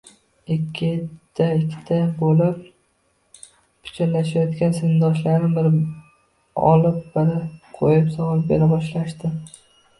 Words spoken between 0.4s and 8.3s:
Ikkita-ikkita bo`lib pichirlashayotgan sinfdoshlarim biri olib-biri qo`yib